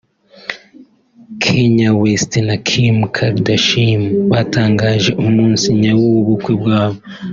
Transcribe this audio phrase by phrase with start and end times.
[1.43, 6.99] Kanye West na Kim Kardashian batangaje umunsi nyawo w’ubukwe bwabo